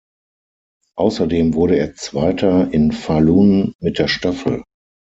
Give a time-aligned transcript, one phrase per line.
[0.95, 4.63] Außerdem wurde er Zweiter in Falun mit der Staffel.